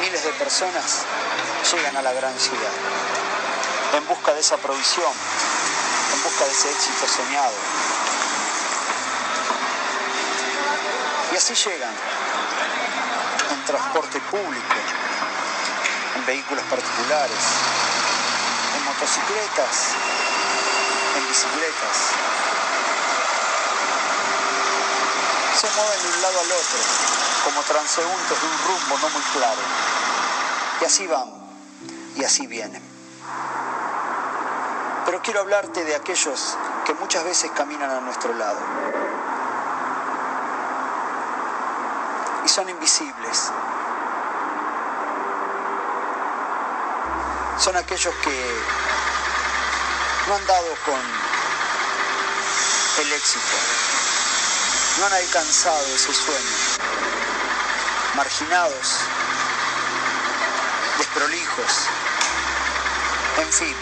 miles 0.00 0.24
de 0.24 0.32
personas 0.32 1.04
llegan 1.70 1.96
a 1.96 2.02
la 2.02 2.12
gran 2.12 2.38
ciudad 2.38 2.72
en 3.94 4.06
busca 4.06 4.32
de 4.32 4.40
esa 4.40 4.56
provisión, 4.56 5.12
en 6.14 6.22
busca 6.22 6.44
de 6.44 6.50
ese 6.50 6.70
éxito 6.70 7.06
soñado. 7.06 7.54
Y 11.32 11.36
así 11.36 11.54
llegan 11.54 11.94
en 13.50 13.64
transporte 13.64 14.20
público, 14.30 14.74
en 16.16 16.26
vehículos 16.26 16.64
particulares, 16.64 17.44
en 18.76 18.84
motocicletas, 18.84 19.94
en 21.16 21.28
bicicletas. 21.28 21.96
Se 25.60 25.68
mueven 25.76 26.02
de 26.02 26.08
un 26.08 26.22
lado 26.22 26.40
al 26.40 26.52
otro, 26.52 27.19
como 27.44 27.62
transeúntes 27.62 28.40
de 28.40 28.46
un 28.46 28.58
rumbo 28.66 28.98
no 29.02 29.10
muy 29.10 29.22
claro. 29.32 29.60
Y 30.80 30.84
así 30.84 31.06
van, 31.06 31.30
y 32.16 32.24
así 32.24 32.46
vienen. 32.46 32.82
Pero 35.06 35.22
quiero 35.22 35.40
hablarte 35.40 35.84
de 35.84 35.94
aquellos 35.94 36.56
que 36.84 36.94
muchas 36.94 37.24
veces 37.24 37.50
caminan 37.52 37.90
a 37.90 38.00
nuestro 38.00 38.32
lado. 38.34 38.60
Y 42.44 42.48
son 42.48 42.68
invisibles. 42.68 43.52
Son 47.58 47.76
aquellos 47.76 48.14
que 48.22 48.62
no 50.28 50.34
han 50.34 50.46
dado 50.46 50.74
con 50.86 51.00
el 53.04 53.12
éxito. 53.12 53.56
No 54.98 55.06
han 55.06 55.12
alcanzado 55.12 55.86
ese 55.94 56.14
sueño. 56.14 56.89
Marginados, 58.14 58.98
desprolijos, 60.98 61.86
en 63.38 63.52
fin 63.52 63.76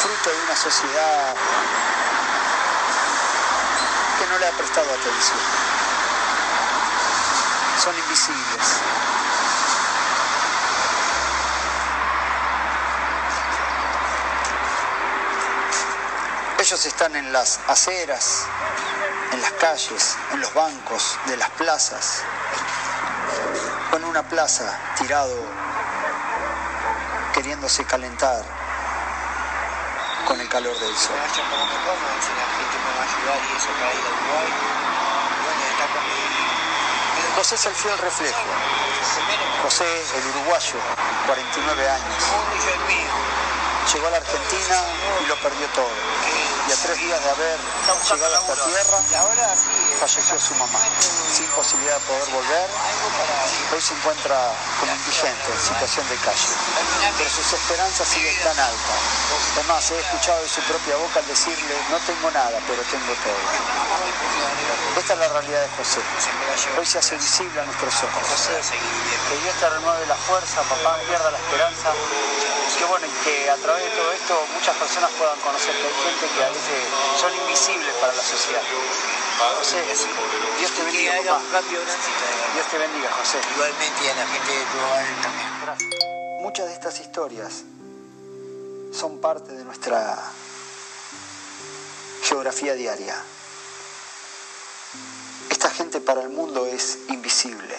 fruto 0.00 0.30
de 0.30 0.44
una 0.44 0.56
sociedad 0.56 1.34
que 4.18 4.26
no 4.28 4.38
le 4.38 4.46
ha 4.46 4.52
prestado 4.52 4.88
atención. 4.90 5.38
Son 7.84 7.94
invisibles. 7.98 8.80
Ellos 16.58 16.86
están 16.86 17.16
en 17.16 17.32
las 17.32 17.60
aceras, 17.68 18.46
en 19.32 19.40
las 19.40 19.52
calles, 19.52 20.16
en 20.32 20.40
los 20.40 20.52
bancos 20.54 21.18
de 21.26 21.36
las 21.36 21.50
plazas, 21.50 22.22
en 23.92 24.04
una 24.04 24.22
plaza 24.22 24.78
tirado 24.98 25.36
queriéndose 27.32 27.84
calentar 27.84 28.42
con 30.26 30.40
el 30.40 30.48
calor 30.48 30.78
del 30.78 30.96
sol. 30.96 31.16
José 37.36 37.54
es 37.54 37.66
el 37.66 37.74
fiel 37.74 37.98
reflejo. 37.98 38.38
José, 39.62 39.84
el 40.16 40.26
uruguayo, 40.26 40.78
49 41.26 41.88
años. 41.88 42.24
Llegó 43.92 44.06
a 44.06 44.10
la 44.10 44.16
Argentina 44.18 44.84
y 45.24 45.26
lo 45.26 45.34
perdió 45.36 45.66
todo. 45.74 45.90
Y 46.68 46.72
a 46.72 46.76
tres 46.76 46.96
días 46.98 47.24
de 47.24 47.30
haber 47.30 47.58
llegado 48.08 48.34
a 48.36 48.38
esta 48.38 48.54
tierra, 48.54 49.02
falleció 50.00 50.40
su 50.40 50.54
mamá, 50.54 50.80
sin 50.98 51.44
posibilidad 51.52 51.92
de 51.92 52.00
poder 52.08 52.28
volver. 52.32 52.68
Hoy 53.70 53.80
se 53.80 53.92
encuentra 53.92 54.32
como 54.80 54.92
indigente, 54.96 55.52
en 55.52 55.60
situación 55.60 56.08
de 56.08 56.16
calle. 56.24 56.48
Pero 57.18 57.28
sus 57.28 57.52
esperanzas 57.52 58.08
siguen 58.08 58.34
tan 58.40 58.58
altas. 58.58 59.00
Además, 59.60 59.90
he 59.90 60.00
escuchado 60.00 60.40
de 60.40 60.48
su 60.48 60.62
propia 60.62 60.96
boca 60.96 61.20
al 61.20 61.26
decirle, 61.26 61.76
no 61.90 61.98
tengo 62.08 62.30
nada, 62.30 62.56
pero 62.66 62.80
tengo 62.88 63.12
todo. 63.20 63.44
Esta 64.96 65.12
es 65.12 65.18
la 65.20 65.28
realidad 65.28 65.60
de 65.60 65.68
José. 65.76 66.00
Hoy 66.78 66.86
se 66.86 66.98
hace 66.98 67.16
visible 67.16 67.60
a 67.60 67.64
nuestros 67.64 67.92
ojos. 68.02 68.24
Que 68.24 69.36
Dios 69.36 69.54
te 69.60 69.68
renueve 69.68 70.06
la 70.06 70.16
fuerza, 70.16 70.62
papá, 70.62 70.96
pierda 71.06 71.30
la 71.30 71.38
esperanza. 71.38 71.92
Que 72.78 72.84
bueno, 72.86 73.06
que 73.24 73.50
a 73.50 73.56
través 73.56 73.84
de 73.84 73.90
todo 73.90 74.12
esto 74.12 74.46
muchas 74.54 74.76
personas 74.76 75.10
puedan 75.18 75.38
conocer 75.40 75.76
que 75.76 75.86
hay 75.86 75.94
gente 76.08 76.24
que 76.32 76.44
a 76.44 76.48
veces 76.48 76.88
son 77.20 77.34
invisibles 77.36 77.94
para 78.00 78.14
la 78.14 78.22
sociedad. 78.22 78.62
Dios 79.90 80.70
te 80.76 80.84
bendiga, 80.84 81.16
papá. 81.16 81.62
Dios 81.68 82.66
te 82.70 82.78
bendiga, 82.78 83.10
José. 83.10 83.40
Igualmente 83.54 84.04
y 84.04 84.08
a 84.08 84.14
la 84.14 84.26
gente 84.26 84.52
de 84.52 84.64
tu 84.66 84.78
hogar 84.78 85.06
también. 85.20 85.50
Muchas 86.42 86.66
de 86.66 86.74
estas 86.74 87.00
historias 87.00 87.64
son 88.92 89.20
parte 89.20 89.52
de 89.52 89.64
nuestra 89.64 90.16
geografía 92.22 92.74
diaria. 92.74 93.20
Esta 95.50 95.70
gente 95.70 96.00
para 96.00 96.22
el 96.22 96.28
mundo 96.28 96.66
es 96.66 96.98
invisible, 97.08 97.76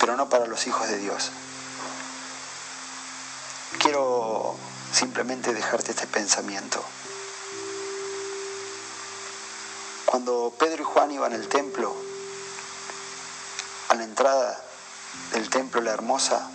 pero 0.00 0.16
no 0.16 0.28
para 0.28 0.46
los 0.46 0.66
hijos 0.66 0.88
de 0.88 0.98
Dios. 0.98 1.30
Quiero 3.78 4.56
simplemente 4.92 5.54
dejarte 5.54 5.92
este 5.92 6.08
pensamiento. 6.08 6.84
Cuando 10.06 10.54
Pedro 10.56 10.82
y 10.82 10.86
Juan 10.86 11.10
iban 11.10 11.32
al 11.32 11.48
templo, 11.48 11.94
a 13.88 13.94
la 13.94 14.04
entrada 14.04 14.64
del 15.32 15.50
templo 15.50 15.80
La 15.80 15.92
Hermosa, 15.92 16.48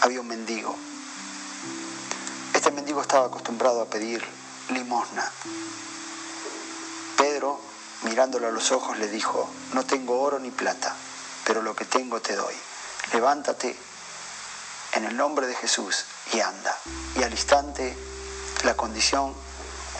había 0.00 0.20
un 0.20 0.26
mendigo. 0.26 0.74
Este 2.52 2.72
mendigo 2.72 3.00
estaba 3.00 3.26
acostumbrado 3.26 3.80
a 3.80 3.86
pedir 3.86 4.24
limosna. 4.70 5.30
Pedro, 7.16 7.60
mirándolo 8.02 8.48
a 8.48 8.50
los 8.50 8.72
ojos, 8.72 8.98
le 8.98 9.08
dijo, 9.08 9.48
no 9.72 9.84
tengo 9.86 10.20
oro 10.20 10.40
ni 10.40 10.50
plata, 10.50 10.94
pero 11.46 11.62
lo 11.62 11.76
que 11.76 11.84
tengo 11.84 12.20
te 12.20 12.34
doy. 12.34 12.54
Levántate 13.12 13.76
en 14.94 15.04
el 15.04 15.16
nombre 15.16 15.46
de 15.46 15.54
Jesús 15.54 16.04
y 16.32 16.40
anda. 16.40 16.76
Y 17.16 17.22
al 17.22 17.30
instante 17.30 17.96
la 18.64 18.76
condición 18.76 19.32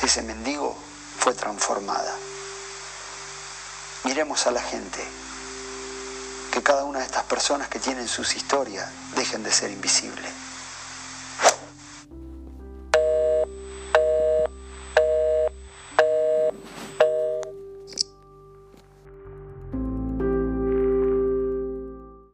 de 0.01 0.07
ese 0.07 0.23
mendigo 0.23 0.77
fue 1.19 1.35
transformada. 1.35 2.15
Miremos 4.05 4.47
a 4.47 4.51
la 4.51 4.61
gente, 4.61 5.03
que 6.53 6.63
cada 6.63 6.85
una 6.85 6.99
de 6.99 7.07
estas 7.07 7.25
personas 7.25 7.69
que 7.69 7.81
tienen 7.81 8.07
sus 8.07 8.37
historias 8.37 8.87
dejen 9.17 9.43
de 9.43 9.51
ser 9.51 9.71
invisibles. 9.71 10.44